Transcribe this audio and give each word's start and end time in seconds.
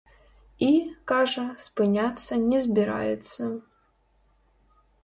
І, 0.67 0.69
кажа, 1.11 1.43
спыняцца 1.65 2.33
не 2.49 2.59
збіраецца. 2.65 3.43